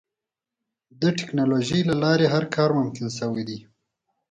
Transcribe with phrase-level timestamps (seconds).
[1.01, 3.59] د ټکنالوجۍ له لارې هر کار ممکن شوی دی.